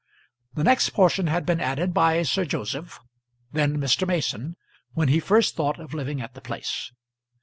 [0.55, 2.99] The next portion had been added by Sir Joseph,
[3.51, 4.07] then Mr.
[4.07, 4.55] Mason,
[4.93, 6.91] when he first thought of living at the place.